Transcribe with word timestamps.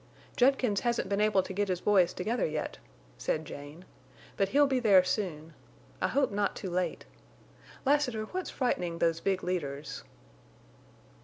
"Judkins 0.35 0.79
hasn't 0.79 1.09
been 1.09 1.21
able 1.21 1.43
to 1.43 1.53
get 1.53 1.67
his 1.67 1.79
boys 1.79 2.11
together 2.11 2.47
yet," 2.47 2.79
said 3.19 3.45
Jane. 3.45 3.85
"But 4.35 4.49
he'll 4.49 4.65
be 4.65 4.79
there 4.79 5.03
soon. 5.03 5.53
I 6.01 6.07
hope 6.07 6.31
not 6.31 6.55
too 6.55 6.71
late. 6.71 7.05
Lassiter, 7.85 8.23
what's 8.25 8.49
frightening 8.49 8.97
those 8.97 9.19
big 9.19 9.43
leaders?" 9.43 10.03